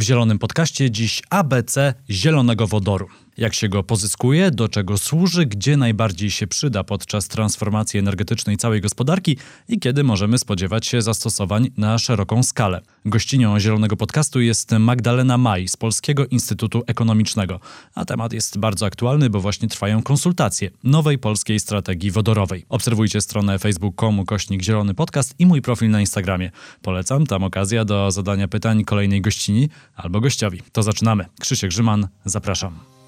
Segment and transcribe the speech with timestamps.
[0.00, 3.08] W zielonym podcaście dziś ABC zielonego wodoru.
[3.40, 8.80] Jak się go pozyskuje, do czego służy, gdzie najbardziej się przyda podczas transformacji energetycznej całej
[8.80, 9.36] gospodarki
[9.68, 12.80] i kiedy możemy spodziewać się zastosowań na szeroką skalę.
[13.04, 17.60] Gościnią zielonego podcastu jest Magdalena Maj z Polskiego Instytutu Ekonomicznego.
[17.94, 22.64] A temat jest bardzo aktualny, bo właśnie trwają konsultacje nowej polskiej strategii wodorowej.
[22.68, 26.50] Obserwujcie stronę facebook.com kośnik zielony podcast i mój profil na Instagramie.
[26.82, 30.62] Polecam, tam okazja do zadania pytań kolejnej gościni albo gościowi.
[30.72, 31.24] To zaczynamy.
[31.40, 32.99] Krzysiek Grzyman, zapraszam.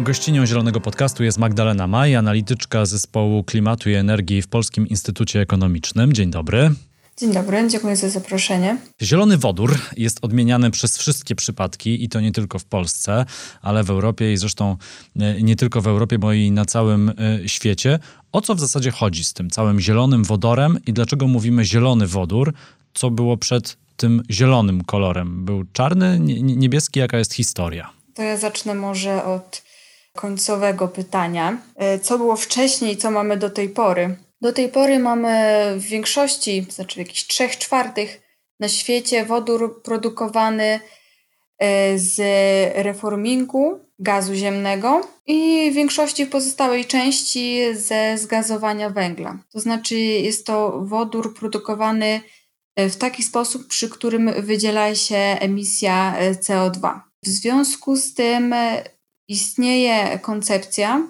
[0.00, 6.12] Gościnią Zielonego Podcastu jest Magdalena Maj, analityczka zespołu klimatu i energii w Polskim Instytucie Ekonomicznym.
[6.12, 6.70] Dzień dobry.
[7.20, 8.76] Dzień dobry, dziękuję za zaproszenie.
[9.02, 13.24] Zielony wodór jest odmieniany przez wszystkie przypadki i to nie tylko w Polsce,
[13.62, 14.76] ale w Europie i zresztą
[15.20, 17.98] e, nie tylko w Europie, bo i na całym e, świecie.
[18.32, 22.52] O co w zasadzie chodzi z tym całym zielonym wodorem i dlaczego mówimy zielony wodór?
[22.94, 25.44] Co było przed tym zielonym kolorem?
[25.44, 27.00] Był czarny, niebieski?
[27.00, 27.90] Jaka jest historia?
[28.14, 29.62] To ja zacznę może od
[30.14, 31.58] końcowego pytania.
[31.76, 34.16] E, co było wcześniej, co mamy do tej pory?
[34.40, 38.20] Do tej pory mamy w większości, znaczy w jakichś trzech czwartych
[38.60, 40.80] na świecie wodór produkowany
[41.58, 42.20] e, z
[42.74, 49.38] reformingu gazu ziemnego i w większości pozostałej części ze zgazowania węgla.
[49.52, 52.20] To znaczy jest to wodór produkowany
[52.76, 57.00] e, w taki sposób, przy którym wydziela się emisja CO2.
[57.24, 58.54] W związku z tym
[59.28, 61.02] istnieje koncepcja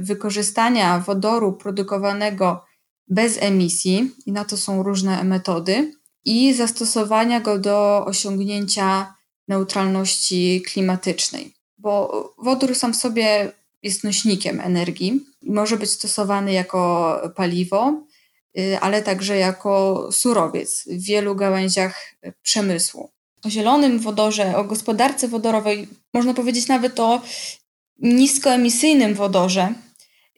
[0.00, 2.64] wykorzystania wodoru produkowanego
[3.08, 5.92] bez emisji, i na to są różne metody,
[6.24, 9.14] i zastosowania go do osiągnięcia
[9.48, 11.54] neutralności klimatycznej.
[11.78, 18.02] Bo wodór sam w sobie jest nośnikiem energii i może być stosowany jako paliwo,
[18.58, 23.10] y, ale także jako surowiec w wielu gałęziach przemysłu
[23.44, 27.22] o zielonym wodorze, o gospodarce wodorowej, można powiedzieć nawet o
[28.00, 29.74] niskoemisyjnym wodorze,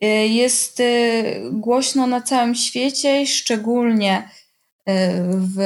[0.04, 4.92] y, jest y, głośno na całym świecie, szczególnie y,
[5.30, 5.58] w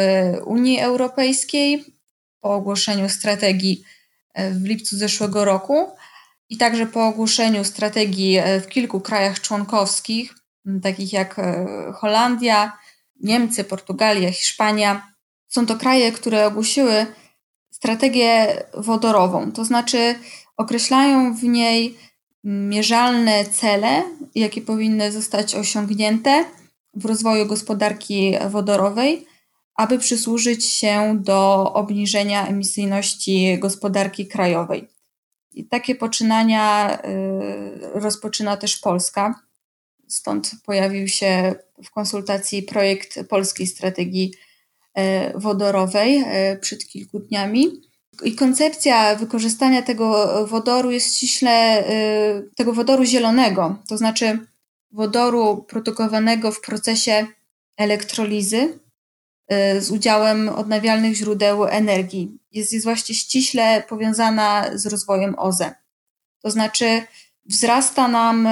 [0.44, 1.84] Unii Europejskiej
[2.40, 3.84] po ogłoszeniu strategii
[4.50, 5.86] w lipcu zeszłego roku
[6.48, 10.34] i także po ogłoszeniu strategii w kilku krajach członkowskich,
[10.82, 11.40] takich jak
[11.94, 12.78] Holandia,
[13.20, 15.12] Niemcy, Portugalia, Hiszpania.
[15.48, 17.06] Są to kraje, które ogłosiły
[17.70, 20.14] strategię wodorową, to znaczy
[20.56, 21.98] określają w niej
[22.44, 24.02] mierzalne cele,
[24.34, 26.44] jakie powinny zostać osiągnięte
[26.94, 29.26] w rozwoju gospodarki wodorowej,
[29.74, 34.88] aby przysłużyć się do obniżenia emisyjności gospodarki krajowej.
[35.52, 39.40] I takie poczynania y, rozpoczyna też Polska.
[40.08, 44.32] Stąd pojawił się w konsultacji projekt polskiej strategii
[44.96, 47.66] E, wodorowej e, przed kilku dniami.
[48.24, 54.38] I koncepcja wykorzystania tego wodoru jest ściśle e, tego wodoru zielonego, to znaczy
[54.92, 57.26] wodoru produkowanego w procesie
[57.76, 58.78] elektrolizy
[59.80, 62.38] z udziałem odnawialnych źródeł energii.
[62.52, 65.74] Jest, jest właśnie ściśle powiązana z rozwojem OZE.
[66.42, 67.02] To znaczy
[67.44, 68.48] wzrasta nam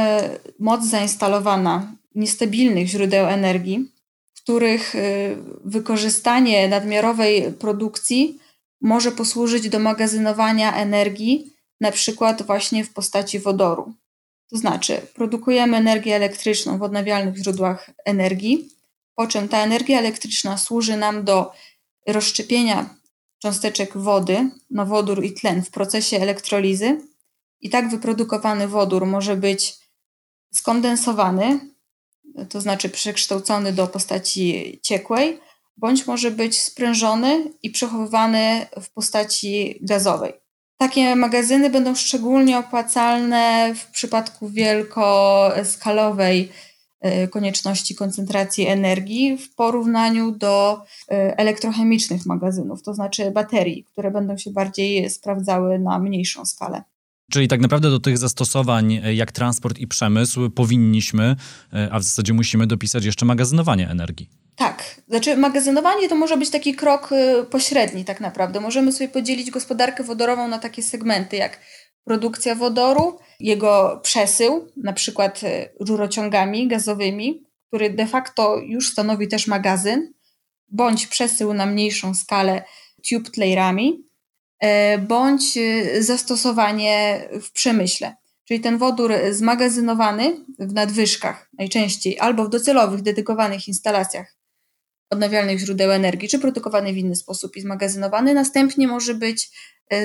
[0.59, 3.93] moc zainstalowana niestabilnych źródeł energii,
[4.37, 8.39] których y, wykorzystanie nadmiarowej produkcji
[8.85, 13.93] może posłużyć do magazynowania energii, na przykład właśnie w postaci wodoru.
[14.51, 18.71] To znaczy, produkujemy energię elektryczną w odnawialnych źródłach energii,
[19.15, 21.53] po czym ta energia elektryczna służy nam do
[22.07, 22.95] rozszczepienia
[23.39, 27.01] cząsteczek wody na wodór i tlen w procesie elektrolizy.
[27.61, 29.77] I tak wyprodukowany wodór może być
[30.55, 31.61] skondensowany,
[32.49, 35.41] to znaczy przekształcony do postaci ciekłej,
[35.77, 40.33] bądź może być sprężony i przechowywany w postaci gazowej.
[40.79, 46.53] Takie magazyny będą szczególnie opłacalne w przypadku wielkoskalowej
[47.01, 54.39] e, konieczności koncentracji energii w porównaniu do e, elektrochemicznych magazynów, to znaczy baterii, które będą
[54.39, 56.83] się bardziej sprawdzały na mniejszą skalę.
[57.31, 61.37] Czyli tak naprawdę do tych zastosowań e, jak transport i przemysł powinniśmy,
[61.91, 64.44] a w zasadzie musimy dopisać jeszcze magazynowanie energii.
[64.57, 68.61] Tak, znaczy magazynowanie to może być taki krok e, pośredni tak naprawdę.
[68.61, 71.61] Możemy sobie podzielić gospodarkę wodorową na takie segmenty jak
[72.05, 75.41] produkcja wodoru, jego przesył, na przykład
[75.81, 80.13] rurociągami gazowymi, który de facto już stanowi też magazyn,
[80.69, 82.63] bądź przesył na mniejszą skalę
[83.11, 84.05] tube playerami,
[85.09, 85.59] bądź
[86.01, 88.17] zastosowanie w przemyśle.
[88.45, 94.37] Czyli ten wodór zmagazynowany w nadwyżkach najczęściej albo w docelowych, dedykowanych instalacjach
[95.15, 99.51] odnawialnych źródeł energii, czy produkowany w inny sposób i zmagazynowany, następnie może być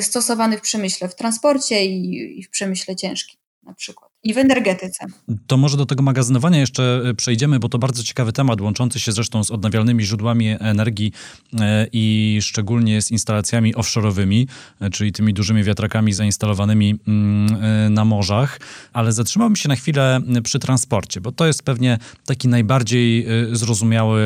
[0.02, 4.09] stosowany w przemyśle, w transporcie i, i w przemyśle ciężkim na przykład.
[4.24, 5.06] I w energetyce.
[5.48, 9.12] To może do tego magazynowania jeszcze e, przejdziemy, bo to bardzo ciekawy temat, łączący się
[9.12, 11.12] zresztą z odnawialnymi źródłami energii
[11.60, 14.46] e, i szczególnie z instalacjami offshore'owymi,
[14.82, 18.60] e, czyli tymi dużymi wiatrakami zainstalowanymi mm, na morzach.
[18.94, 24.22] Ale zatrzymałbym się na chwilę przy transporcie, bo to jest pewnie taki najbardziej zrozumiały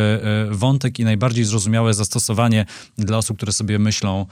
[0.51, 2.65] wątek i najbardziej zrozumiałe zastosowanie
[2.97, 4.25] dla osób, które sobie myślą,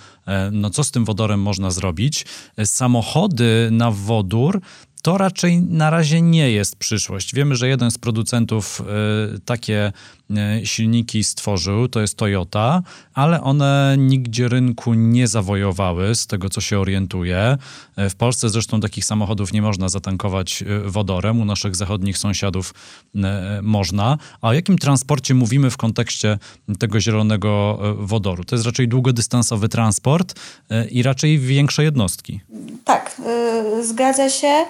[0.51, 2.25] no co z tym wodorem można zrobić.
[2.65, 4.61] Samochody na wodór
[5.01, 7.35] to raczej na razie nie jest przyszłość.
[7.35, 8.81] Wiemy, że jeden z producentów
[9.35, 9.93] y, takie
[10.61, 12.81] y, silniki stworzył, to jest Toyota,
[13.13, 17.57] ale one nigdzie rynku nie zawojowały, z tego co się orientuje.
[17.99, 22.73] Y, w Polsce zresztą takich samochodów nie można zatankować wodorem, u naszych zachodnich sąsiadów
[23.61, 24.17] można.
[24.41, 26.39] A o jakim transporcie mówimy w kontekście
[26.79, 28.43] tego zielonego wodoru?
[28.43, 30.39] To jest raczej długodystansowy transport
[30.91, 32.39] i raczej większe jednostki.
[32.85, 33.21] Tak,
[33.81, 34.65] zgadza się.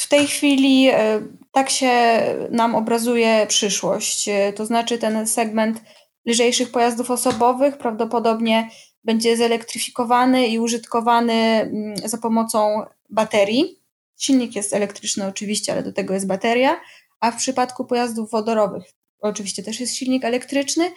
[0.00, 4.28] W tej chwili e, tak się nam obrazuje przyszłość.
[4.28, 5.82] E, to znaczy ten segment
[6.26, 8.70] lżejszych pojazdów osobowych prawdopodobnie
[9.04, 13.80] będzie zelektryfikowany i użytkowany mm, za pomocą baterii.
[14.18, 16.80] Silnik jest elektryczny oczywiście, ale do tego jest bateria,
[17.20, 18.84] a w przypadku pojazdów wodorowych
[19.20, 20.90] oczywiście też jest silnik elektryczny,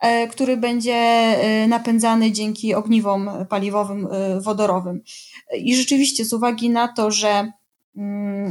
[0.00, 1.36] e, który będzie
[1.68, 4.08] napędzany dzięki ogniwom paliwowym
[4.40, 5.02] wodorowym.
[5.58, 7.52] I rzeczywiście z uwagi na to, że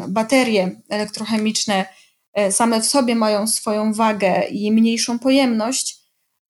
[0.08, 1.86] baterie elektrochemiczne
[2.34, 6.02] e, same w sobie mają swoją wagę i mniejszą pojemność,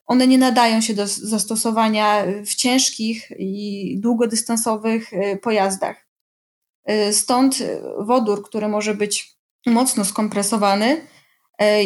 [0.05, 6.07] one nie nadają się do zastosowania w ciężkich i długodystansowych e, pojazdach.
[6.85, 7.57] E, stąd
[7.99, 11.07] wodór, który może być mocno skompresowany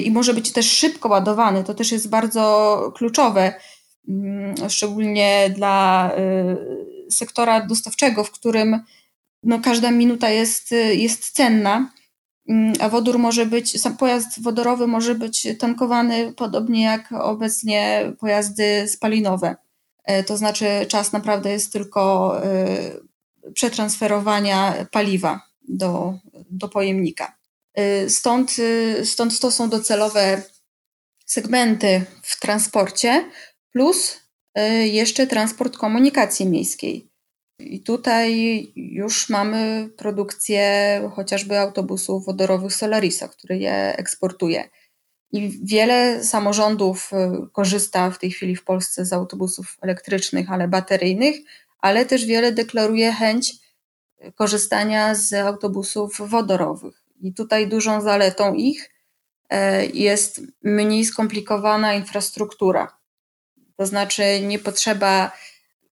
[0.04, 3.54] i może być też szybko ładowany, to też jest bardzo kluczowe,
[4.10, 6.12] mm, szczególnie dla
[7.12, 8.84] sektora dostawczego, w którym
[9.46, 11.92] no, każda minuta jest, jest cenna,
[12.50, 18.88] mm, a wodór może być, sam pojazd wodorowy może być tankowany podobnie jak obecnie pojazdy
[18.88, 19.56] spalinowe.
[20.04, 26.14] E, to znaczy czas naprawdę jest tylko e, przetransferowania paliwa do,
[26.50, 27.36] do pojemnika.
[27.74, 28.56] E, stąd,
[29.04, 30.42] stąd to są docelowe
[31.26, 33.30] segmenty w transporcie,
[33.72, 34.26] plus
[34.84, 37.15] jeszcze transport komunikacji miejskiej.
[37.60, 38.32] I tutaj
[38.76, 44.70] już mamy produkcję chociażby autobusów wodorowych Solarisa, który je eksportuje.
[45.32, 51.36] I wiele samorządów y, korzysta w tej chwili w Polsce z autobusów elektrycznych, ale bateryjnych,
[51.80, 53.54] ale też wiele deklaruje chęć
[54.36, 57.04] korzystania z autobusów wodorowych.
[57.22, 58.92] I tutaj dużą zaletą ich
[59.50, 62.98] e, jest mniej skomplikowana infrastruktura.
[63.78, 65.32] To znaczy nie potrzeba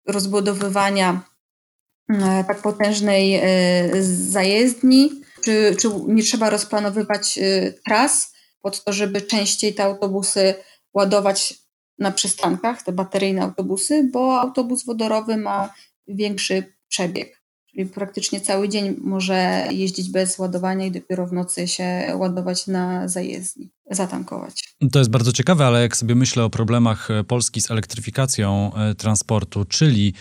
[0.06, 1.29] rozbudowywania
[2.46, 3.42] tak potężnej e,
[4.02, 5.10] zajezdni,
[5.44, 10.54] czy, czy nie trzeba rozplanowywać e, tras pod to, żeby częściej te autobusy
[10.94, 11.54] ładować
[11.98, 15.74] na przystankach, te bateryjne autobusy, bo autobus wodorowy ma
[16.08, 17.39] większy przebieg.
[17.74, 23.08] Czyli praktycznie cały dzień może jeździć bez ładowania i dopiero w nocy się ładować na
[23.08, 24.74] zajezdni, zatankować.
[24.92, 28.94] To jest bardzo ciekawe, ale jak sobie myślę o problemach e, Polski z elektryfikacją e,
[28.94, 30.14] transportu, czyli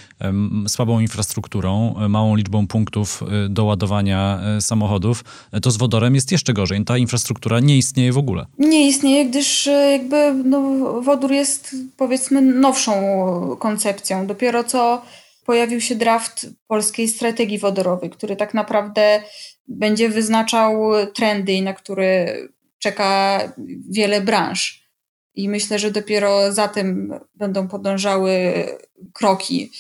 [0.68, 5.24] słabą infrastrukturą, e, małą liczbą punktów do ładowania samochodów,
[5.62, 6.86] to z wodorem jest jeszcze gorzej.
[6.86, 8.46] Ta infrastruktura nie istnieje w ogóle.
[8.58, 10.62] Nie istnieje, gdyż jakby no,
[11.02, 12.94] wodór jest powiedzmy nowszą
[13.60, 14.28] koncepcją.
[14.28, 15.02] Dopiero co
[15.46, 19.24] pojawił się draft polskiej strategii wodorowej, który tak naprawdę
[19.68, 22.28] będzie wyznaczał trendy i na który
[22.80, 23.40] czeka
[23.90, 24.90] wiele branż.
[25.36, 28.54] I myślę, że dopiero za tym będą podążały
[29.14, 29.72] kroki.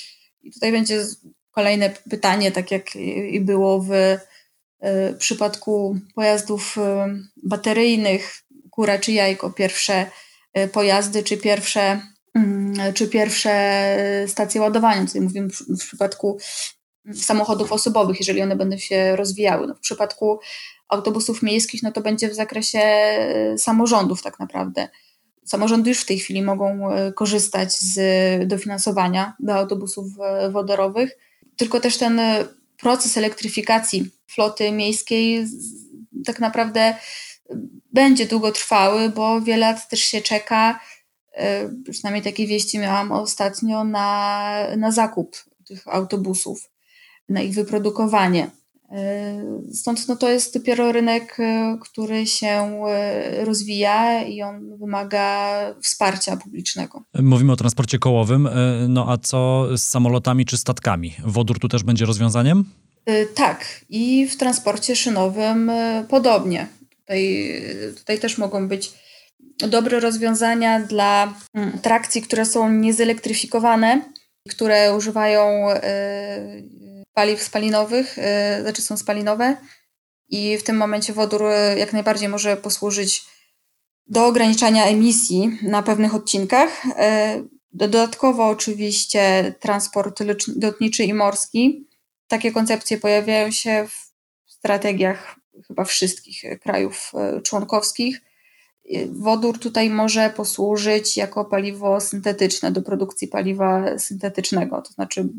[0.42, 1.06] I tutaj będzie
[1.52, 2.96] kolejne pytanie, tak jak
[3.32, 4.18] i było w e,
[5.14, 10.06] przypadku pojazdów e, bateryjnych, kura czy jajko, pierwsze
[10.54, 12.02] e, pojazdy, czy pierwsze
[12.94, 13.84] czy pierwsze
[14.28, 15.06] stacje ładowania.
[15.06, 16.38] Tutaj mówimy w przypadku
[17.14, 19.68] samochodów osobowych, jeżeli one będą się rozwijały.
[19.68, 20.40] No w przypadku
[20.88, 24.88] autobusów miejskich, no to będzie w zakresie e, samorządów tak naprawdę.
[25.46, 28.00] Samorządy już w tej chwili mogą e, korzystać z
[28.48, 31.18] dofinansowania do autobusów e, wodorowych,
[31.56, 32.22] tylko też ten
[32.78, 35.46] proces elektryfikacji floty miejskiej
[36.26, 36.96] tak naprawdę
[37.94, 40.99] będzie długotrwały, bo wiele lat też się czeka E,
[41.92, 45.36] przynajmniej takie wieści miałam ostatnio, na, na zakup
[45.68, 46.70] tych autobusów,
[47.30, 48.50] na ich wyprodukowanie.
[49.74, 51.38] Stąd no, to jest dopiero rynek,
[51.82, 52.82] który się
[53.44, 57.04] rozwija i on wymaga wsparcia publicznego.
[57.22, 58.50] Mówimy o transporcie kołowym,
[58.88, 61.16] no a co z samolotami czy statkami?
[61.26, 62.66] Wodór tu też będzie rozwiązaniem?
[63.36, 65.72] Tak, i w transporcie szynowym
[66.10, 66.68] podobnie.
[67.00, 67.54] Tutaj,
[67.98, 68.94] tutaj też mogą być
[69.68, 74.02] dobre rozwiązania dla mm, trakcji, które są niezelektryfikowane,
[74.50, 75.80] które używają y,
[77.14, 79.58] paliw spalinowych, y, znaczy są spalinowe
[80.30, 83.26] i w tym momencie wodór y, jak najbardziej może posłużyć
[84.08, 86.84] do ograniczania emisji na pewnych odcinkach.
[87.72, 90.20] Dodatkowo oczywiście transport
[90.62, 91.88] lotniczy i morski.
[92.28, 95.36] Takie koncepcje pojawiają się w strategiach
[95.68, 97.12] chyba wszystkich krajów
[97.44, 98.22] członkowskich.
[99.12, 105.30] Wodór tutaj może posłużyć jako paliwo syntetyczne do produkcji paliwa syntetycznego, to znaczy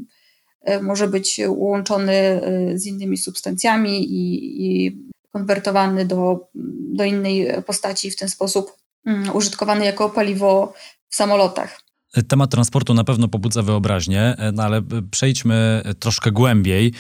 [0.62, 4.99] e, może być łączony e, z innymi substancjami i, i
[5.33, 6.49] konwertowany do,
[6.95, 8.76] do innej postaci w ten sposób
[9.07, 10.73] mm, użytkowany jako paliwo
[11.09, 11.90] w samolotach.
[12.29, 16.93] Temat transportu na pewno pobudza wyobraźnię, no ale przejdźmy troszkę głębiej,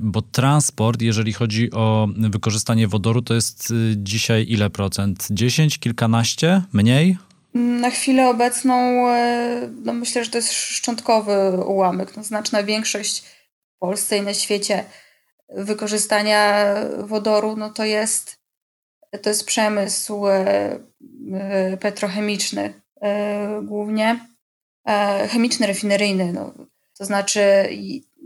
[0.00, 5.28] bo transport, jeżeli chodzi o wykorzystanie wodoru, to jest dzisiaj ile procent?
[5.30, 7.16] 10, kilkanaście, mniej?
[7.54, 11.34] Na chwilę obecną e, no myślę, że to jest szczątkowy
[11.66, 12.16] ułamek.
[12.16, 14.84] No znaczna większość w Polsce i na świecie
[15.48, 18.38] wykorzystania wodoru no to jest
[19.22, 20.78] to jest przemysł e,
[21.32, 22.74] e, petrochemiczny
[23.62, 24.27] głównie.
[24.88, 26.32] E, chemiczny, rafineryjny.
[26.32, 26.52] No.
[26.98, 27.40] To znaczy,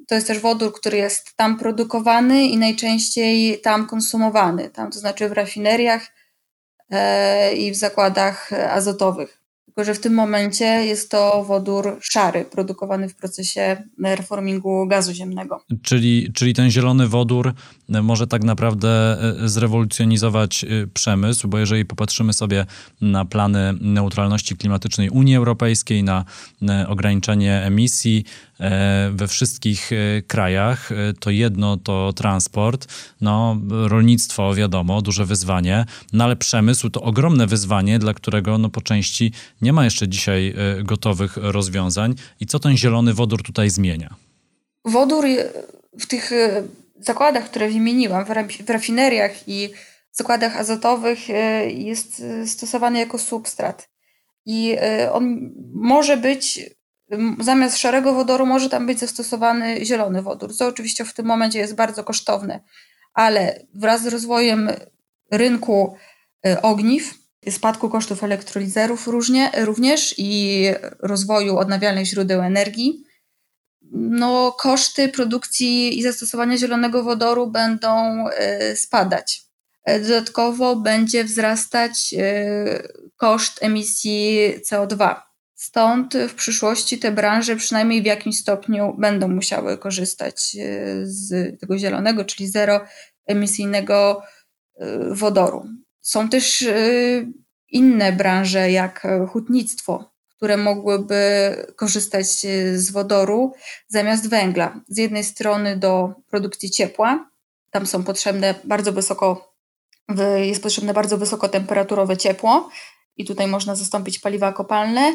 [0.09, 4.71] to jest też wodór, który jest tam produkowany i najczęściej tam konsumowany.
[4.71, 6.07] Tam, to znaczy w rafineriach
[6.91, 9.42] e, i w zakładach azotowych.
[9.75, 15.65] Tylko, że w tym momencie jest to wodór szary, produkowany w procesie reformingu gazu ziemnego.
[15.83, 17.55] Czyli, czyli ten zielony wodór
[17.89, 22.67] może tak naprawdę e, zrewolucjonizować e, przemysł, bo jeżeli popatrzymy sobie
[23.01, 26.25] na plany neutralności klimatycznej Unii Europejskiej, na
[26.89, 28.52] ograniczenie emisji e,
[29.13, 29.91] we wszystkich
[30.27, 30.91] krajach,
[31.21, 32.87] to jedno to transport,
[33.21, 38.81] no rolnictwo wiadomo, duże wyzwanie, no ale przemysł to ogromne wyzwanie, dla którego no po
[38.81, 42.15] części nie ma jeszcze dzisiaj gotowych rozwiązań.
[42.41, 44.15] I co ten zielony wodór tutaj zmienia?
[44.85, 45.25] Wodór
[46.01, 46.31] w tych
[47.01, 48.25] zakładach, które wymieniłam,
[48.67, 49.71] w rafineriach i
[50.13, 53.89] zakładach azotowych e, jest e, stosowany jako substrat.
[54.47, 56.61] I e, on może być,
[57.41, 61.75] zamiast szarego wodoru, może tam być zastosowany zielony wodór, co oczywiście w tym momencie jest
[61.75, 62.61] bardzo kosztowne,
[63.15, 64.71] ale wraz z rozwojem
[65.31, 65.97] rynku
[66.63, 67.15] ogniw,
[67.51, 70.65] spadku kosztów elektrolizerów różnie, również i
[71.01, 73.05] rozwoju odnawialnych źródeł energii,
[73.93, 79.43] no, koszty produkcji i zastosowania zielonego wodoru będą e, spadać.
[79.85, 82.83] E, dodatkowo będzie wzrastać e,
[83.17, 85.21] koszt emisji CO2.
[85.63, 90.57] Stąd w przyszłości te branże przynajmniej w jakimś stopniu będą musiały korzystać
[91.03, 94.23] z tego zielonego, czyli zeroemisyjnego
[95.11, 95.65] wodoru.
[96.01, 96.65] Są też
[97.69, 101.17] inne branże, jak hutnictwo, które mogłyby
[101.77, 102.27] korzystać
[102.75, 103.53] z wodoru
[103.89, 104.81] zamiast węgla.
[104.89, 107.31] Z jednej strony do produkcji ciepła,
[107.71, 109.55] tam są potrzebne bardzo wysoko,
[110.37, 112.71] jest potrzebne bardzo wysokotemperaturowe ciepło
[113.17, 115.15] i tutaj można zastąpić paliwa kopalne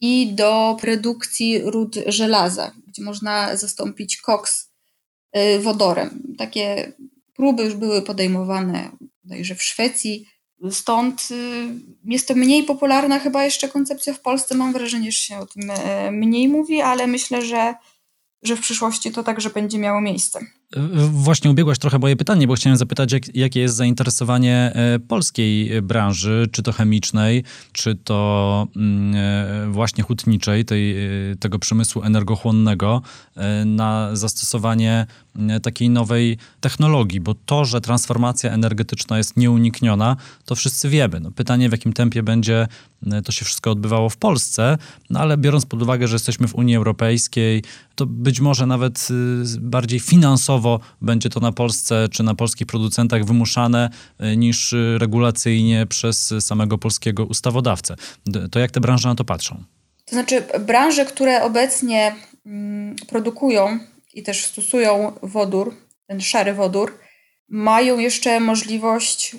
[0.00, 4.70] i do produkcji ród żelaza, gdzie można zastąpić koks
[5.36, 6.34] y, wodorem.
[6.38, 6.92] Takie
[7.34, 8.90] próby już były podejmowane
[9.24, 10.26] bodajże w Szwecji,
[10.70, 11.68] Stąd y,
[12.04, 14.54] jest to mniej popularna chyba jeszcze koncepcja w Polsce.
[14.54, 17.74] Mam wrażenie, że się o tym e, mniej mówi, ale myślę, że,
[18.42, 20.40] że w przyszłości to także będzie miało miejsce.
[21.10, 26.46] Właśnie ubiegłaś trochę moje pytanie, bo chciałem zapytać, jak, jakie jest zainteresowanie e, polskiej branży,
[26.52, 30.96] czy to chemicznej, czy to mm, e, właśnie hutniczej, tej,
[31.40, 33.02] tego przemysłu energochłonnego,
[33.66, 35.06] na zastosowanie
[35.62, 41.20] takiej nowej technologii, bo to, że transformacja energetyczna jest nieunikniona, to wszyscy wiemy.
[41.20, 42.68] No, pytanie, w jakim tempie będzie
[43.24, 44.78] to się wszystko odbywało w Polsce,
[45.10, 47.62] no ale biorąc pod uwagę, że jesteśmy w Unii Europejskiej,
[47.94, 49.08] to być może nawet
[49.56, 50.55] y, bardziej finansowo
[51.00, 57.24] będzie to na Polsce czy na polskich producentach wymuszane y, niż regulacyjnie przez samego polskiego
[57.24, 57.94] ustawodawcę.
[58.50, 59.64] To jak te branże na to patrzą?
[60.04, 63.78] To znaczy, branże, które obecnie mm, produkują
[64.14, 65.74] i też stosują wodór,
[66.06, 66.98] ten szary wodór,
[67.48, 69.38] mają jeszcze możliwość y,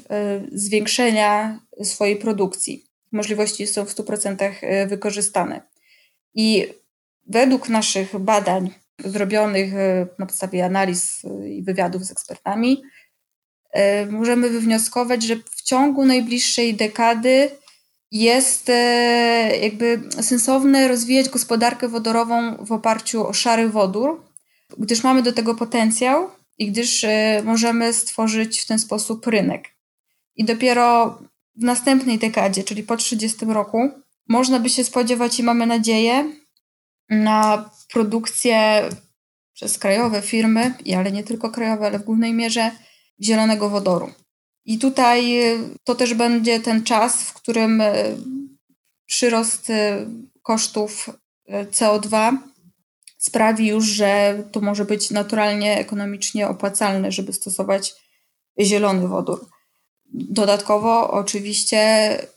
[0.52, 2.86] zwiększenia swojej produkcji.
[3.12, 4.52] Możliwości są w 100%
[4.84, 5.62] y, wykorzystane.
[6.34, 6.68] I
[7.28, 8.70] według naszych badań
[9.06, 9.74] zrobionych
[10.20, 12.84] na podstawie analiz i wywiadów z ekspertami,
[14.10, 17.50] możemy wywnioskować, że w ciągu najbliższej dekady
[18.12, 18.72] jest
[19.62, 24.24] jakby sensowne rozwijać gospodarkę wodorową w oparciu o szary wodór,
[24.78, 27.06] gdyż mamy do tego potencjał i gdyż
[27.44, 29.70] możemy stworzyć w ten sposób rynek.
[30.36, 31.20] I dopiero
[31.56, 33.90] w następnej dekadzie, czyli po 30 roku,
[34.30, 36.32] można by się spodziewać i mamy nadzieję
[37.10, 38.90] na produkcję
[39.54, 42.72] przez krajowe firmy, ale nie tylko krajowe, ale w głównej mierze
[43.22, 44.12] zielonego wodoru.
[44.66, 47.94] I tutaj e, to też będzie ten czas, w którym e,
[49.06, 50.06] przyrost e,
[50.42, 51.10] kosztów
[51.50, 52.38] CO2
[53.18, 57.96] sprawi już, że to może być naturalnie ekonomicznie opłacalne, żeby stosować
[58.60, 59.50] zielony wodór.
[60.14, 61.78] Dodatkowo oczywiście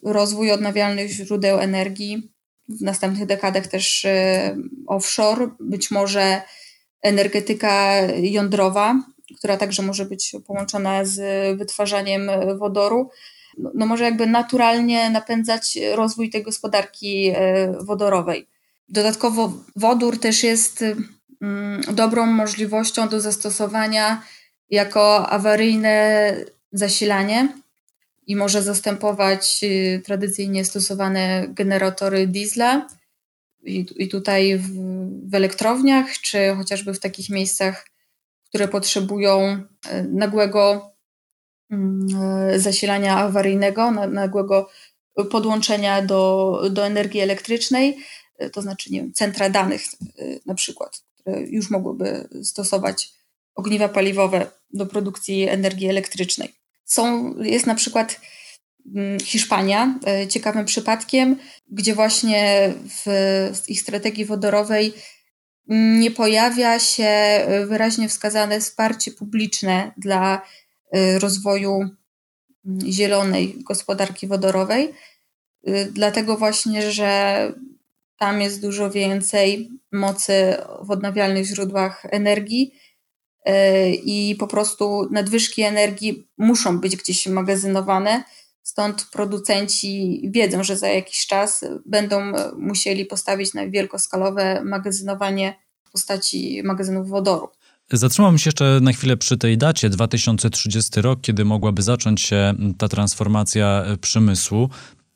[0.03, 2.33] rozwój odnawialnych źródeł energii,
[2.79, 6.43] w następnych dekadach też e, offshore, być może
[7.03, 9.03] energetyka jądrowa,
[9.39, 11.19] która także może być połączona z
[11.59, 13.11] wytwarzaniem wodoru,
[13.59, 18.49] no, no może jakby naturalnie napędzać rozwój tej gospodarki e, wodorowej.
[18.89, 20.85] Dodatkowo wodór też jest
[21.43, 24.23] mm, dobrą możliwością do zastosowania
[24.71, 26.35] jako awaryjne
[26.73, 27.49] zasilanie
[28.31, 32.87] i może zastępować y, tradycyjnie stosowane generatory diesla.
[33.63, 34.69] I, tutaj w,
[35.31, 37.87] w elektrowniach, czy chociażby w takich miejscach,
[38.49, 40.93] które potrzebują y, nagłego
[41.71, 42.07] mm,
[42.51, 44.71] y, zasilania awaryjnego, nagłego
[45.31, 47.99] podłączenia do, do energii elektrycznej,
[48.53, 49.83] to znaczy nie wiem, centra danych
[50.47, 53.13] na przykład, które już mogłyby stosować
[53.55, 56.60] ogniwa paliwowe do produkcji energii elektrycznej.
[56.91, 58.21] Są, jest na przykład
[58.97, 61.37] mm, Hiszpania e, ciekawym przypadkiem,
[61.69, 62.73] gdzie właśnie
[63.05, 63.07] w
[63.69, 64.93] ich strategii wodorowej
[65.69, 67.11] nie pojawia się
[67.67, 70.43] wyraźnie wskazane wsparcie publiczne dla
[70.93, 74.95] e, rozwoju mm, zielonej gospodarki wodorowej,
[75.67, 77.53] e, dlatego właśnie, że
[78.19, 82.90] tam jest dużo więcej mocy w odnawialnych źródłach energii E,
[84.05, 88.25] i po prostu nadwyżki energii muszą być gdzieś magazynowane.
[88.63, 96.63] Stąd producenci wiedzą, że za jakiś czas będą musieli postawić na wielkoskalowe magazynowanie w postaci
[96.65, 97.49] magazynów wodoru.
[97.93, 102.89] Zatrzymam się jeszcze na chwilę przy tej dacie 2030 rok, kiedy mogłaby zacząć się ta
[102.89, 104.69] transformacja przemysłu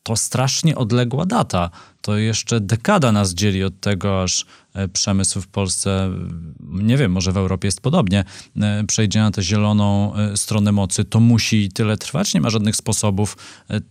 [0.05, 1.69] to strasznie odległa data.
[2.01, 4.45] To jeszcze dekada nas dzieli od tego, aż e,
[4.93, 6.11] przemysł w Polsce,
[6.69, 8.23] nie wiem, może w Europie jest podobnie,
[8.61, 11.05] e, przejdzie na tę zieloną e, stronę mocy.
[11.05, 12.33] To musi tyle trwać.
[12.33, 13.37] Nie ma żadnych sposobów,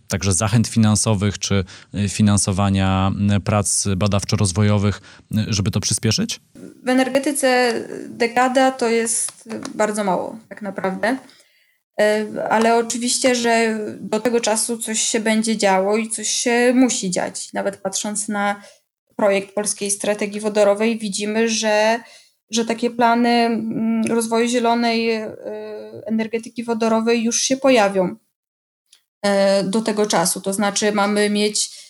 [0.07, 1.63] także zachęt finansowych czy
[2.09, 3.11] finansowania
[3.43, 5.01] prac badawczo-rozwojowych,
[5.47, 6.39] żeby to przyspieszyć?
[6.85, 7.73] W energetyce
[8.09, 11.17] dekada to jest bardzo mało, tak naprawdę.
[12.01, 17.11] E, ale oczywiście, że do tego czasu coś się będzie działo i coś się musi
[17.11, 17.53] dziać.
[17.53, 18.61] Nawet patrząc na
[19.15, 21.99] projekt Polskiej Strategii Wodorowej, widzimy, że,
[22.51, 25.35] że takie plany mm, rozwoju zielonej e,
[26.05, 28.15] energetyki wodorowej już się pojawią
[29.21, 30.41] e, do tego czasu.
[30.41, 31.85] To znaczy, mamy mieć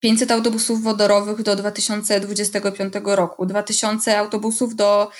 [0.00, 5.10] 500 autobusów wodorowych do 2025 roku, 2000 autobusów do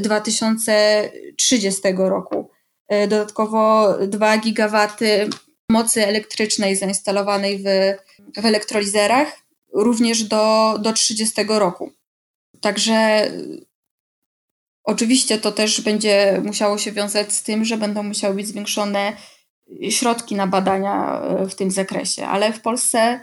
[0.00, 2.50] 2030 roku
[2.88, 5.28] E, dodatkowo 2 gigawaty
[5.70, 7.64] mocy elektrycznej zainstalowanej w,
[8.42, 9.28] w elektrolizerach,
[9.72, 11.92] również do, do 30 roku.
[12.60, 13.30] Także
[14.84, 19.12] oczywiście to też będzie musiało się wiązać z tym, że będą musiały być zwiększone
[19.90, 23.20] środki na badania w tym zakresie, ale w Polsce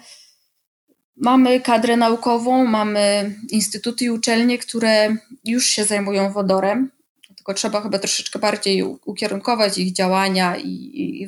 [1.17, 6.91] mamy kadrę naukową, mamy instytuty i uczelnie, które już się zajmują wodorem.
[7.35, 11.27] Tylko trzeba chyba troszeczkę bardziej ukierunkować ich działania i, i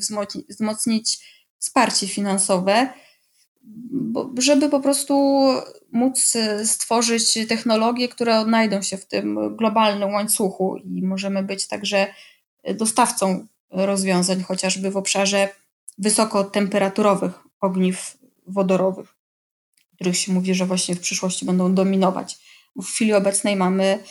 [0.49, 1.19] wzmocnić,
[1.59, 2.89] wsparcie finansowe,
[4.37, 5.43] żeby po prostu
[5.91, 6.33] móc
[6.65, 12.07] stworzyć technologie, które odnajdą się w tym globalnym łańcuchu i możemy być także
[12.75, 15.49] dostawcą rozwiązań, chociażby w obszarze
[15.97, 19.15] wysokotemperaturowych ogniw wodorowych,
[19.95, 22.37] których się mówi, że właśnie w przyszłości będą dominować.
[22.75, 24.03] W chwili obecnej mamy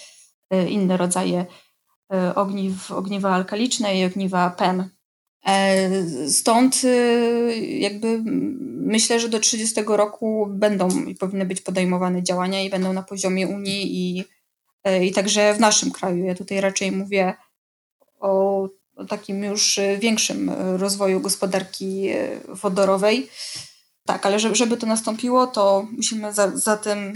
[0.51, 1.47] e, inne rodzaje
[2.13, 4.91] E, ogniw, ogniwa alkaliczne i ogniwa PEM.
[5.47, 5.91] E,
[6.31, 8.23] stąd e, jakby
[8.87, 13.49] myślę, że do 30 roku będą i powinny być podejmowane działania i będą na poziomie
[13.49, 14.25] Unii i,
[15.03, 16.25] i także w naszym kraju.
[16.25, 17.35] Ja tutaj raczej mówię
[18.21, 18.63] o,
[18.97, 22.09] o takim już większym rozwoju gospodarki
[22.49, 23.29] wodorowej.
[24.07, 27.13] Tak, ale żeby to nastąpiło, to musimy za, za tym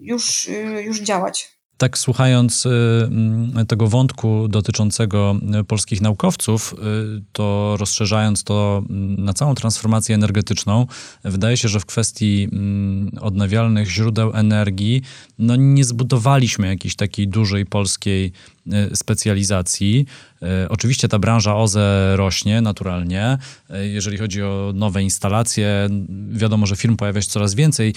[0.00, 0.50] już,
[0.84, 1.55] już działać.
[1.78, 6.74] Tak, słuchając y, mm, tego wątku dotyczącego y, polskich naukowców,
[7.18, 10.86] y, to rozszerzając to mm, na całą transformację energetyczną,
[11.24, 15.02] wydaje się, że w kwestii mm, odnawialnych źródeł energii
[15.38, 18.32] no nie zbudowaliśmy jakiejś takiej dużej polskiej
[18.94, 20.06] specjalizacji.
[20.68, 23.38] Oczywiście ta branża OZE rośnie naturalnie.
[23.92, 25.88] Jeżeli chodzi o nowe instalacje,
[26.30, 27.94] wiadomo, że firm pojawia się coraz więcej,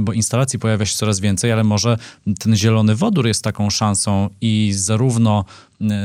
[0.00, 1.96] bo instalacji pojawia się coraz więcej, ale może
[2.38, 5.44] ten zielony wodór, jest taką szansą i zarówno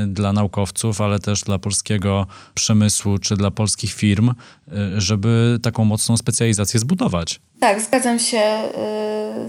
[0.08, 4.34] dla naukowców, ale też dla polskiego przemysłu czy dla polskich firm,
[4.98, 7.40] żeby taką mocną specjalizację zbudować.
[7.60, 8.42] Tak, zgadzam się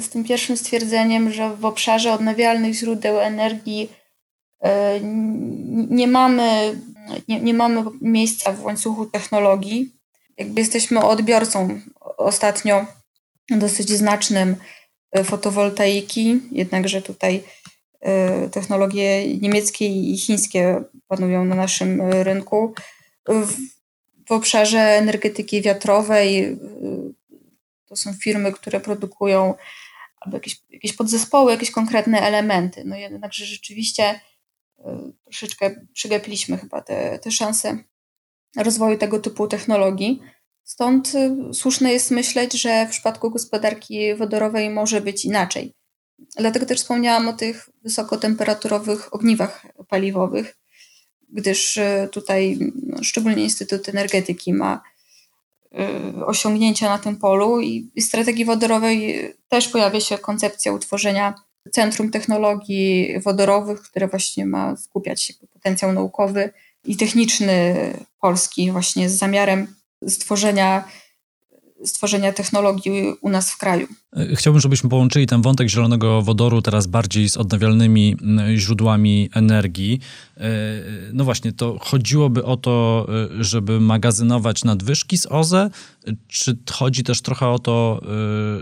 [0.00, 3.88] z tym pierwszym stwierdzeniem, że w obszarze odnawialnych źródeł energii
[5.90, 6.76] nie mamy,
[7.28, 9.92] nie, nie mamy miejsca w łańcuchu technologii.
[10.38, 11.80] Jakby jesteśmy odbiorcą
[12.16, 12.86] ostatnio
[13.50, 14.56] dosyć znacznym
[15.24, 17.42] fotowoltaiki, jednakże tutaj
[18.00, 22.74] e, technologie niemieckie i chińskie panują na naszym rynku.
[24.28, 26.56] W obszarze energetyki wiatrowej e,
[27.86, 29.54] to są firmy, które produkują
[30.20, 32.82] albo jakieś, jakieś podzespoły, jakieś konkretne elementy.
[32.84, 34.20] No jednakże rzeczywiście e,
[35.24, 37.78] troszeczkę przegapiliśmy chyba te, te szanse
[38.56, 40.20] rozwoju tego typu technologii.
[40.64, 45.74] Stąd y, słuszne jest myśleć, że w przypadku gospodarki wodorowej może być inaczej.
[46.36, 50.56] Dlatego też wspomniałam o tych wysokotemperaturowych ogniwach paliwowych,
[51.28, 54.82] gdyż y, tutaj no, szczególnie Instytut Energetyki ma
[56.18, 61.34] y, osiągnięcia na tym polu i w strategii wodorowej też pojawia się koncepcja utworzenia
[61.72, 66.50] Centrum Technologii Wodorowych, które właśnie ma skupiać potencjał naukowy
[66.84, 67.76] i techniczny
[68.20, 69.74] Polski właśnie z zamiarem
[70.08, 70.84] stworzenia,
[71.84, 73.86] stworzenia technologii u nas w kraju.
[74.34, 78.16] Chciałbym, żebyśmy połączyli ten wątek zielonego wodoru teraz bardziej z odnawialnymi
[78.56, 80.00] źródłami energii.
[80.36, 80.50] E,
[81.12, 83.06] no właśnie, to chodziłoby o to,
[83.40, 85.70] e, żeby magazynować nadwyżki z OZE,
[86.28, 88.00] czy chodzi też trochę o to,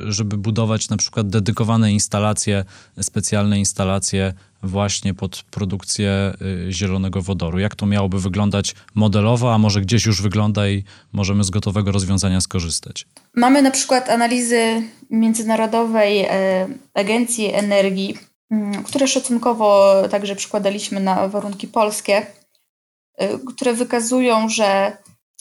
[0.07, 2.65] e, żeby budować na przykład dedykowane instalacje,
[3.03, 4.35] specjalne instalacje
[4.67, 6.35] właśnie pod produkcję
[6.71, 7.59] zielonego wodoru?
[7.59, 12.41] Jak to miałoby wyglądać modelowo, a może gdzieś już wygląda i możemy z gotowego rozwiązania
[12.41, 13.07] skorzystać?
[13.35, 18.19] Mamy na przykład analizy Międzynarodowej e, Agencji Energii,
[18.51, 22.27] mm, które szacunkowo także przykładaliśmy na warunki polskie,
[23.19, 24.97] e, które wykazują, że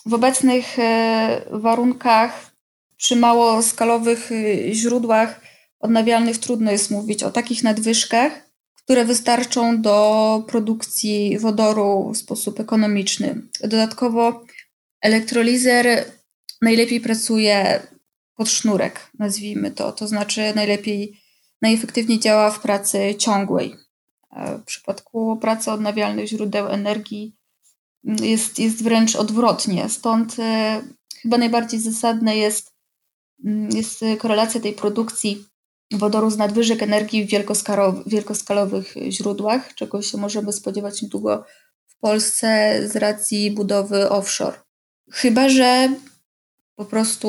[0.05, 2.51] w obecnych e, warunkach
[2.97, 4.29] przy mało skalowych
[4.71, 5.41] źródłach
[5.79, 8.44] odnawialnych trudno jest mówić o takich nadwyżkach,
[8.86, 13.41] które wystarczą do produkcji wodoru w sposób ekonomiczny.
[13.62, 14.43] Dodatkowo
[15.02, 16.06] elektrolizer
[16.62, 17.82] najlepiej pracuje
[18.36, 19.91] pod sznurek, nazwijmy to.
[19.91, 21.21] To znaczy najlepiej,
[21.62, 23.76] najefektywniej działa w pracy ciągłej.
[24.62, 27.36] W przypadku pracy odnawialnych źródeł energii
[28.04, 29.89] jest, jest wręcz odwrotnie.
[29.89, 30.82] Stąd e,
[31.21, 32.74] chyba najbardziej zasadne jest,
[33.45, 35.45] mm, jest korelacja tej produkcji
[35.91, 37.30] wodoru z nadwyżek energii w
[38.08, 41.45] wielkoskalowych źródłach, czego się możemy spodziewać niedługo
[41.88, 44.58] w Polsce z racji budowy offshore.
[45.12, 45.89] Chyba, że
[46.76, 47.28] po prostu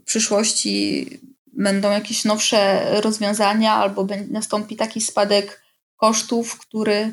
[0.00, 1.06] w przyszłości
[1.52, 5.62] będą jakieś nowsze rozwiązania albo nastąpi taki spadek
[5.96, 7.12] kosztów, który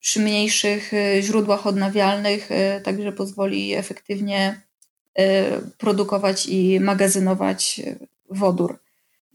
[0.00, 4.62] przy mniejszych y, źródłach odnawialnych y, także pozwoli efektywnie
[5.18, 5.24] y,
[5.78, 7.80] produkować i magazynować
[8.30, 8.78] wodór.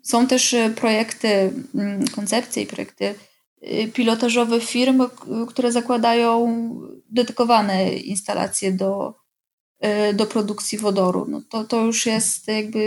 [0.03, 3.15] Są też projekty, mm, koncepcje i projekty
[3.93, 5.03] pilotażowe firm,
[5.47, 6.47] które zakładają
[7.09, 9.23] dedykowane instalacje do
[9.85, 11.25] Y, do produkcji wodoru.
[11.29, 12.79] No to, to już jest jakby,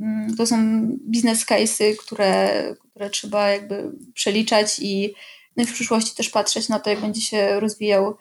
[0.00, 5.14] mm, to są biznes case'y, które, które trzeba jakby przeliczać i,
[5.56, 8.14] no i w przyszłości też patrzeć na to, jak będzie się rozwijał y,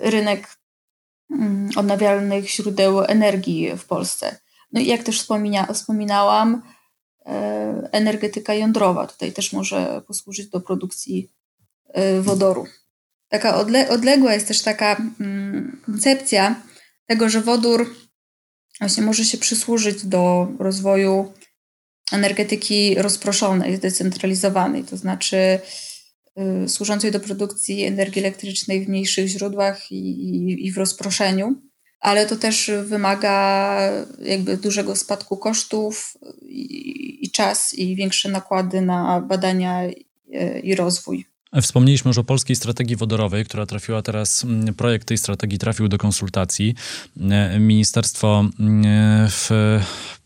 [0.00, 0.56] rynek
[1.30, 4.38] mm, odnawialnych źródeł energii w Polsce.
[4.72, 6.60] No i jak też wspomina, wspominałam, y,
[7.92, 11.32] energetyka jądrowa tutaj też może posłużyć do produkcji
[12.20, 12.66] wodoru.
[13.28, 16.62] Taka odle odległa jest też taka mm, koncepcja,
[17.06, 17.94] tego, że wodór
[18.80, 21.32] właśnie może się przysłużyć do rozwoju
[22.12, 25.36] energetyki rozproszonej, zdecentralizowanej, to znaczy
[26.64, 31.62] y, służącej do produkcji energii elektrycznej w mniejszych źródłach i, i, i w rozproszeniu,
[32.00, 33.78] ale to też wymaga
[34.22, 40.06] jakby dużego spadku kosztów i, i czas i większe nakłady na badania i,
[40.62, 41.26] i rozwój.
[41.62, 45.98] Wspomnieliśmy już o polskiej strategii wodorowej, która trafiła teraz, mm, projekt tej strategii trafił do
[45.98, 46.74] konsultacji.
[47.58, 48.84] Ministerstwo mm,
[49.30, 49.50] w,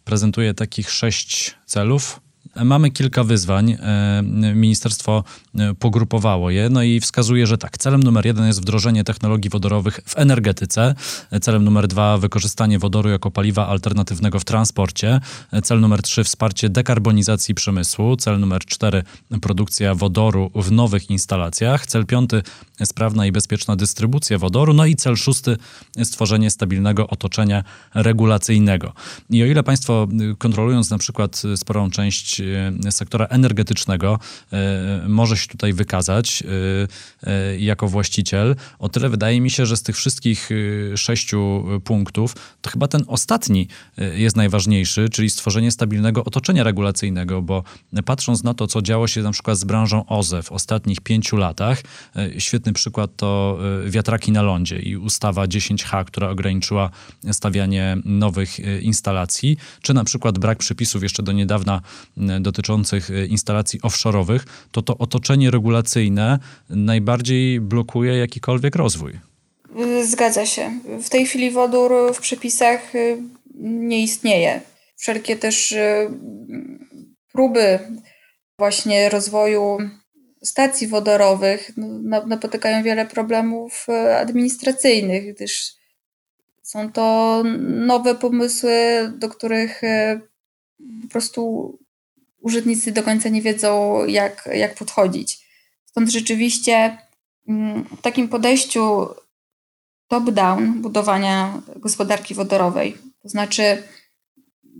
[0.05, 2.21] prezentuje takich sześć celów
[2.57, 3.71] Mamy kilka wyzwań.
[3.71, 4.23] E,
[4.55, 5.25] ministerstwo
[5.59, 10.01] e, pogrupowało je, no i wskazuje, że tak, celem numer jeden jest wdrożenie technologii wodorowych
[10.05, 10.95] w energetyce,
[11.41, 15.21] celem numer dwa wykorzystanie wodoru jako paliwa alternatywnego w transporcie,
[15.63, 19.03] cel numer trzy wsparcie dekarbonizacji przemysłu, cel numer cztery
[19.41, 22.43] produkcja wodoru w nowych instalacjach, cel piąty
[22.85, 25.57] sprawna i bezpieczna dystrybucja wodoru, no i cel szósty
[26.05, 28.93] stworzenie stabilnego otoczenia regulacyjnego.
[29.31, 30.09] I o ile Państwo
[30.39, 32.40] kontrolując na przykład sporą część
[32.87, 34.19] e, sektora energetycznego
[34.53, 36.43] e, może się tutaj wykazać
[37.23, 40.51] e, jako właściciel, o tyle wydaje mi się, że z tych wszystkich
[40.97, 43.69] sześciu punktów, to chyba ten ostatni
[44.15, 47.63] jest najważniejszy, czyli stworzenie stabilnego otoczenia regulacyjnego, bo
[48.05, 51.83] patrząc na to, co działo się na przykład z branżą OZE w ostatnich pięciu latach,
[52.39, 56.91] świetny przykład to wiatraki na lądzie i ustawa 10H, która ograniczyła
[57.33, 61.81] stawianie nowych instalacji, czy na przykład brak przepisów jeszcze do niedawna
[62.41, 64.41] dotyczących instalacji offshore'owych,
[64.71, 66.39] to to otoczenie regulacyjne
[66.71, 69.31] najbardziej blokuje jakikolwiek rozwój.
[70.03, 70.81] Zgadza się.
[71.03, 73.23] W tej chwili wodór w przepisach y,
[73.61, 74.61] nie istnieje.
[74.97, 76.11] Wszelkie też y,
[77.33, 77.79] próby
[78.59, 79.79] właśnie rozwoju
[80.43, 85.75] stacji wodorowych no, napotykają wiele problemów y, administracyjnych, gdyż
[86.63, 88.73] są to nowe pomysły,
[89.19, 89.81] do których
[91.03, 91.79] po prostu
[92.41, 95.47] użytkownicy do końca nie wiedzą, jak, jak podchodzić.
[95.85, 96.99] Stąd rzeczywiście
[97.49, 99.09] mm, w takim podejściu
[100.09, 103.83] top-down budowania gospodarki wodorowej, to znaczy,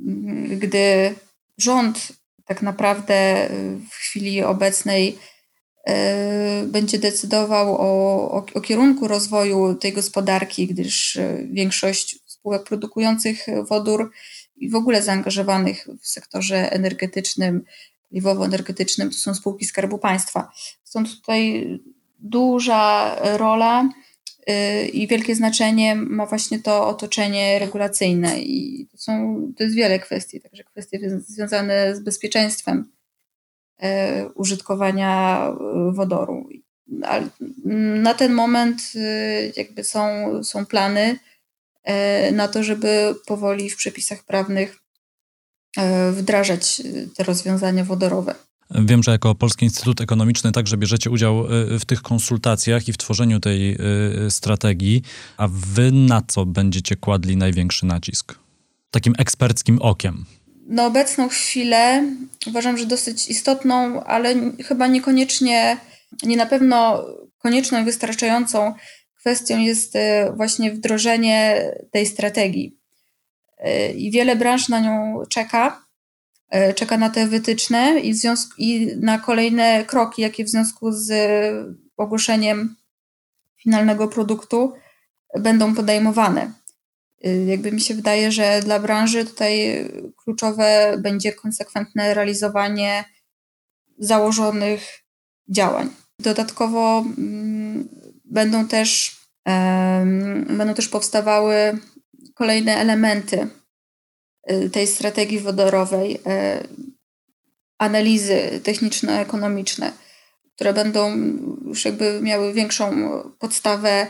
[0.07, 1.15] mm, gdy
[1.59, 2.13] rząd
[2.45, 3.49] tak naprawdę
[3.91, 5.19] w chwili obecnej
[5.89, 5.93] y,
[6.67, 14.11] będzie decydował o, o, o, kierunku rozwoju tej gospodarki, gdyż y, większość spółek produkujących wodór
[14.61, 17.65] i w ogóle zaangażowanych w sektorze energetycznym,
[18.11, 20.53] paliwowo-energetycznym, to są spółki Skarbu Państwa.
[20.85, 21.67] Stąd tutaj
[22.19, 23.89] duża rola
[24.51, 29.99] y, i wielkie znaczenie ma właśnie to otoczenie regulacyjne i to, są, to jest wiele
[29.99, 32.91] kwestii, także kwestie związane z bezpieczeństwem
[33.83, 33.87] y,
[34.35, 35.45] użytkowania
[35.91, 36.49] y, wodoru.
[38.03, 38.83] Na ten moment
[39.57, 41.19] jakby są, są plany
[42.33, 44.79] na to, żeby powoli w przepisach prawnych
[45.77, 48.35] e, wdrażać e, te rozwiązania wodorowe.
[48.71, 51.45] Wiem, że jako Polski Instytut Ekonomiczny także bierzecie udział
[51.81, 53.79] w tych konsultacjach i w tworzeniu tej
[54.29, 55.03] strategii.
[55.37, 58.35] A wy na co będziecie kładli największy nacisk?
[58.91, 60.25] Takim eksperckim okiem.
[60.67, 62.05] Na obecną chwilę
[62.47, 65.77] uważam, że dosyć istotną, ale chyba niekoniecznie,
[66.23, 67.05] nie na pewno
[67.39, 68.75] konieczną i wystarczającą
[69.21, 72.79] kwestią jest e, właśnie wdrożenie tej strategii.
[73.59, 75.85] E, I wiele branż na nią czeka,
[76.51, 81.13] e, czeka na te wytyczne i, związku, i na kolejne kroki, jakie w związku z
[81.97, 82.77] ogłoszeniem
[83.63, 84.73] finalnego produktu
[85.39, 86.53] będą podejmowane.
[87.47, 89.85] Jakby mi się wydaje, że dla branży tutaj
[90.17, 93.05] kluczowe będzie konsekwentne realizowanie
[93.99, 95.05] założonych
[95.49, 95.91] działań.
[96.19, 97.89] Dodatkowo mm,
[98.31, 99.21] będą też,
[100.49, 101.79] będą też powstawały
[102.35, 103.49] kolejne elementy
[104.51, 106.65] y, tej strategii wodorowej, e,
[107.79, 109.93] analizy techniczno-ekonomiczne,
[110.55, 111.17] które będą
[111.67, 114.07] już jakby miały większą podstawę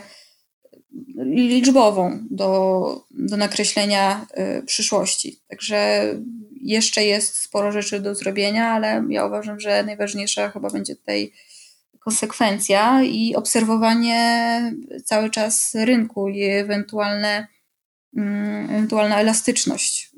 [1.25, 4.27] liczbową do, do nakreślenia
[4.59, 5.39] y, przyszłości.
[5.47, 6.05] Także
[6.61, 11.33] jeszcze jest sporo rzeczy do zrobienia, ale ja uważam, że najważniejsza chyba będzie tutaj
[12.03, 14.61] konsekwencja i obserwowanie
[15.05, 17.47] cały czas rynku i ewentualne,
[18.17, 20.11] mm, ewentualna elastyczność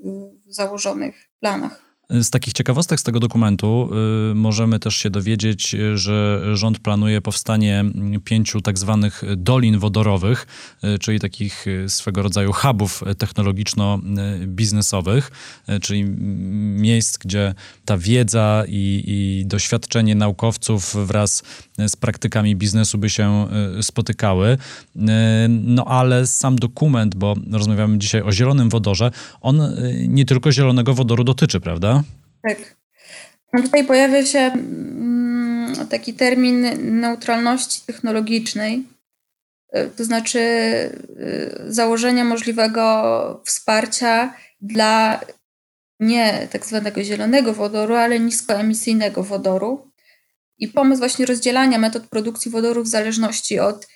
[0.45, 1.82] w założonych planach.
[2.09, 3.89] Z takich ciekawostek z tego dokumentu
[4.31, 7.85] y, możemy też się dowiedzieć, że rząd planuje powstanie
[8.23, 10.47] pięciu tak zwanych dolin wodorowych,
[10.83, 15.31] y, czyli takich y, swego rodzaju hubów technologiczno-biznesowych,
[15.81, 16.03] czyli
[16.81, 21.43] miejsc, gdzie ta wiedza i, i doświadczenie naukowców wraz
[21.87, 23.47] z praktykami biznesu by się
[23.81, 24.57] spotykały.
[25.49, 29.11] No ale sam dokument, bo rozmawiamy dzisiaj o zielonym wodorze,
[29.41, 29.61] on
[30.07, 32.02] nie tylko zielonego wodoru dotyczy, prawda?
[32.47, 32.75] Tak.
[33.53, 36.67] No tutaj pojawia się mm, taki termin
[36.99, 38.83] neutralności technologicznej,
[39.71, 40.91] e, to znaczy e,
[41.67, 45.21] założenia możliwego wsparcia dla
[45.99, 49.91] nie tak zwanego zielonego wodoru, ale niskoemisyjnego wodoru.
[50.57, 53.87] I pomysł właśnie rozdzielania metod produkcji wodoru w zależności od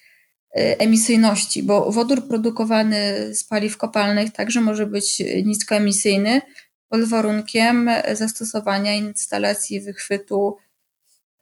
[0.56, 6.42] e, emisyjności, bo wodór produkowany z paliw kopalnych także może być niskoemisyjny,
[6.90, 10.58] pod warunkiem zastosowania instalacji wychwytu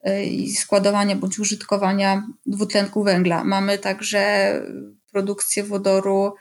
[0.08, 3.44] y, i składowania bądź użytkowania dwutlenku węgla.
[3.44, 4.54] Mamy także
[5.12, 6.34] produkcję wodoru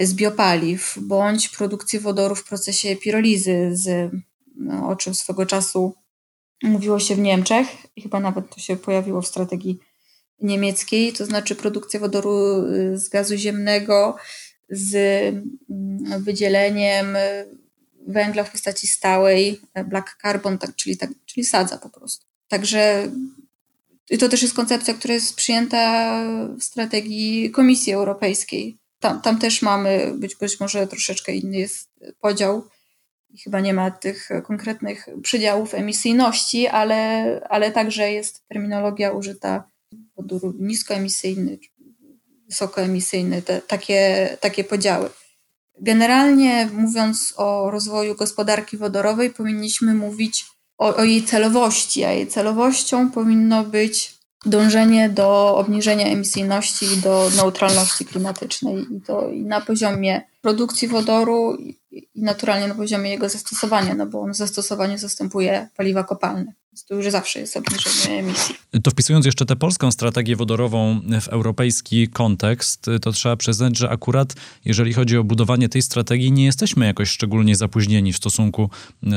[0.00, 4.12] z biopaliw bądź produkcję wodoru w procesie pirolizy, z,
[4.56, 5.94] no, o czym swego czasu
[6.62, 9.78] mówiło się w Niemczech i chyba nawet to się pojawiło w strategii
[10.40, 12.62] niemieckiej, to znaczy produkcja wodoru
[12.94, 14.16] z gazu ziemnego
[14.70, 14.94] z
[15.70, 17.16] mm, wydzieleniem
[18.06, 22.26] węgla w postaci stałej, e, black carbon, tak, czyli, tak, czyli sadza po prostu.
[22.48, 23.10] Także
[24.10, 26.22] i to też jest koncepcja, która jest przyjęta
[26.58, 28.76] w strategii Komisji Europejskiej.
[29.00, 31.90] Tam, tam też mamy być, być może troszeczkę inny jest
[32.20, 32.68] podział
[33.30, 39.70] i chyba nie ma tych konkretnych przydziałów emisyjności, ale, ale także jest terminologia użyta
[40.16, 41.58] wodór niskoemisyjny,
[42.48, 45.10] wysokoemisyjny, te, takie, takie podziały.
[45.80, 50.46] Generalnie mówiąc o rozwoju gospodarki wodorowej, powinniśmy mówić
[50.78, 57.30] o, o jej celowości, a jej celowością powinno być dążenie do obniżenia emisyjności i do
[57.36, 61.76] neutralności klimatycznej i to i na poziomie produkcji wodoru i,
[62.14, 66.52] naturalnie na poziomie jego zastosowania, no bo on w zastosowaniu zastępuje paliwa kopalne
[66.84, 68.54] to już zawsze jest obniżenie emisji.
[68.82, 74.34] To wpisując jeszcze tę polską strategię wodorową w europejski kontekst, to trzeba przyznać, że akurat
[74.64, 78.70] jeżeli chodzi o budowanie tej strategii, nie jesteśmy jakoś szczególnie zapóźnieni w stosunku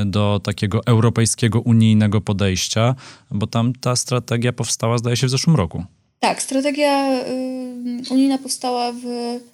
[0.06, 2.96] do takiego europejskiego, unijnego podejścia,
[3.32, 5.84] bo tam ta strategia powstała, zdaje się, w zeszłym roku.
[6.20, 9.04] Tak, strategia y, unijna powstała w,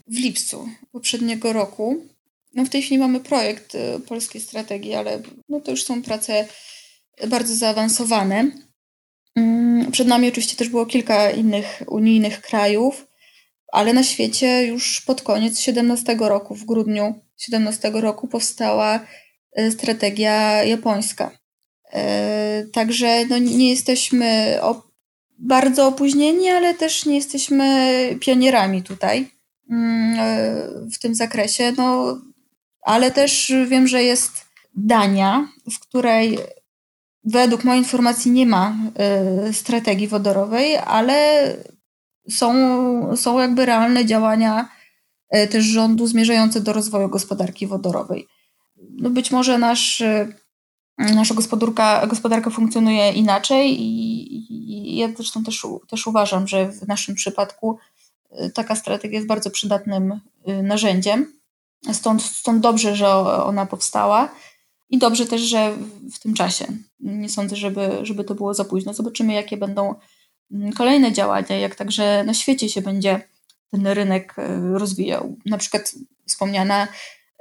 [0.07, 1.97] w lipcu poprzedniego roku.
[2.53, 6.47] No w tej chwili mamy projekt y, polskiej strategii, ale no to już są prace
[7.27, 8.51] bardzo zaawansowane.
[9.35, 13.07] Mm, przed nami oczywiście też było kilka innych unijnych krajów,
[13.71, 18.99] ale na świecie już pod koniec 17 roku, w grudniu 17 roku powstała
[19.55, 21.31] e, strategia japońska.
[21.93, 24.59] E, także no, nie jesteśmy
[25.39, 29.27] bardzo opóźnieni, ale też nie jesteśmy pionierami tutaj
[29.71, 31.73] mm, e, w tym zakresie.
[31.77, 32.17] No,
[32.81, 34.31] ale też wiem, że jest
[34.75, 36.37] Dania, w której
[37.25, 38.75] według mojej informacji nie ma
[39.49, 41.47] y, strategii wodorowej, ale
[42.29, 42.55] są,
[43.15, 44.69] są jakby realne działania
[45.35, 48.27] y, też rządu zmierzające do rozwoju gospodarki wodorowej.
[48.89, 50.33] No być może nasz, y,
[50.97, 57.15] nasza gospodarka, gospodarka funkcjonuje inaczej i, i ja zresztą też, też uważam, że w naszym
[57.15, 57.77] przypadku
[58.53, 60.19] taka strategia jest bardzo przydatnym
[60.63, 61.33] narzędziem.
[61.93, 63.09] Stąd, stąd dobrze, że
[63.43, 64.29] ona powstała.
[64.89, 65.77] I dobrze też, że
[66.13, 66.65] w tym czasie.
[66.99, 68.93] Nie sądzę, żeby, żeby to było za późno.
[68.93, 69.95] Zobaczymy, jakie będą
[70.51, 73.21] mm, kolejne działania, jak także na świecie się będzie
[73.71, 75.37] ten rynek e, rozwijał.
[75.45, 75.95] Na przykład
[76.27, 76.87] wspomniana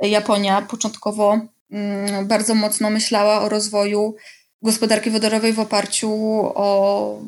[0.01, 4.15] Japonia początkowo mm, bardzo mocno myślała o rozwoju
[4.63, 6.13] gospodarki wodorowej w oparciu
[6.55, 7.19] o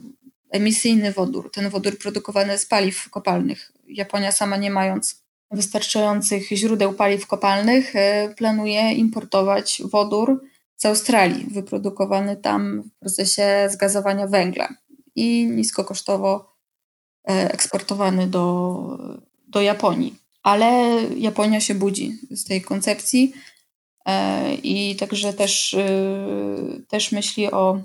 [0.50, 3.72] emisyjny wodór, ten wodór produkowany z paliw kopalnych.
[3.88, 10.42] Japonia sama nie mając wystarczających źródeł paliw kopalnych e, planuje importować wodór
[10.76, 14.68] z Australii, wyprodukowany tam w procesie zgazowania węgla
[15.14, 16.56] i niskokosztowo
[17.28, 18.98] e, eksportowany do,
[19.48, 20.18] do Japonii.
[20.42, 23.32] Ale Japonia się budzi z tej koncepcji
[24.06, 25.76] e, i także też,
[26.88, 27.80] też myśli o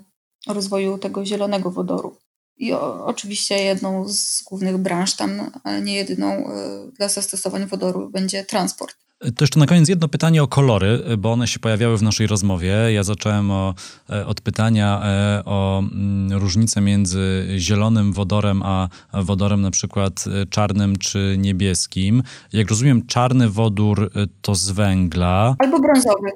[0.48, 2.18] rozwoju tego zielonego wodoru.
[2.62, 8.46] I o, oczywiście jedną z głównych branż tam, nie jedyną e, dla zastosowań wodoru będzie
[8.46, 8.98] transport.
[9.22, 12.74] To jeszcze na koniec jedno pytanie o kolory, bo one się pojawiały w naszej rozmowie.
[12.94, 13.74] Ja zacząłem o,
[14.10, 20.98] e, od pytania e, o mm, różnicę między zielonym wodorem a wodorem na przykład czarnym
[20.98, 22.24] czy niebieskim.
[22.54, 25.56] Jak rozumiem, czarny wodór to z węgla.
[25.60, 26.32] Albo brązowy.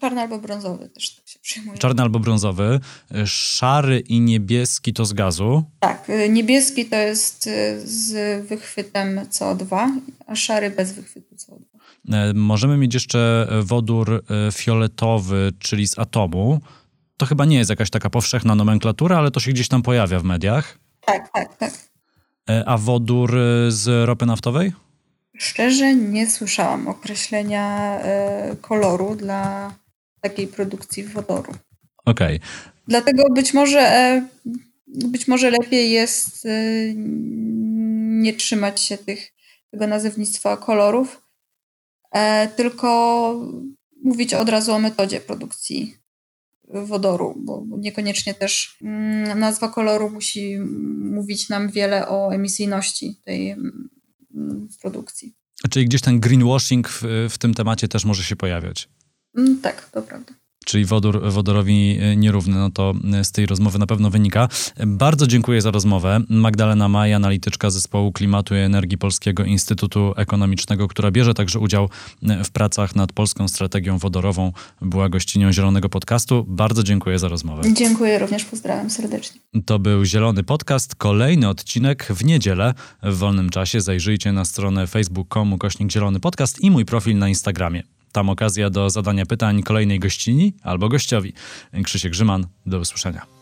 [0.00, 1.78] Czarny albo brązowy też tak się przyjmuje.
[1.78, 2.80] Czarny albo brązowy.
[3.24, 5.62] Szary i niebieski to z gazu.
[5.80, 7.48] Tak, niebieski to jest
[7.84, 9.88] z wychwytem CO2,
[10.26, 11.73] a szary bez wychwytu CO2.
[12.12, 16.60] E, możemy mieć jeszcze wodór e, fioletowy, czyli z atomu.
[17.16, 20.24] To chyba nie jest jakaś taka powszechna nomenklatura, ale to się gdzieś tam pojawia w
[20.24, 20.78] mediach.
[21.06, 21.72] Tak, tak, tak.
[22.50, 23.36] E, a wodór
[23.68, 24.72] z ropy naftowej?
[25.38, 27.98] Szczerze nie słyszałam określenia
[28.60, 29.74] koloru dla
[30.20, 31.52] takiej produkcji wodoru.
[32.04, 32.36] Okej.
[32.36, 32.48] Okay.
[32.88, 34.22] Dlatego być może,
[34.86, 36.48] być może lepiej jest
[38.22, 39.32] nie trzymać się tych,
[39.70, 41.23] tego nazewnictwa kolorów, E,
[42.56, 43.40] tylko
[44.02, 45.96] mówić od razu o metodzie produkcji
[46.68, 50.58] wodoru, bo niekoniecznie też mm, nazwa koloru musi
[51.00, 53.88] mówić nam wiele o emisyjności tej mm,
[54.82, 55.34] produkcji.
[55.70, 58.88] Czyli gdzieś ten greenwashing w, w tym temacie też może się pojawiać?
[59.36, 63.78] Mm, tak, to prawda czyli wodór wodorowi e, nierówny, no to e, z tej rozmowy
[63.78, 64.48] na pewno wynika.
[64.86, 66.20] Bardzo dziękuję za rozmowę.
[66.28, 71.88] Magdalena Maj, analityczka zespołu klimatu i energii Polskiego Instytutu Ekonomicznego, która bierze także udział
[72.22, 76.44] e, w pracach nad polską strategią wodorową, była gościnią Zielonego Podcastu.
[76.48, 77.62] Bardzo dziękuję za rozmowę.
[77.72, 79.40] Dziękuję również, pozdrawiam serdecznie.
[79.66, 82.74] To był Zielony Podcast, kolejny odcinek w niedzielę.
[83.02, 87.93] W wolnym czasie zajrzyjcie na stronę facebook.com kośnik Zielony Podcast i mój profil na Instagramie.
[88.14, 91.32] Tam okazja do zadania pytań kolejnej gościni albo gościowi.
[91.84, 93.33] Krzysiek Grzyman, do usłyszenia.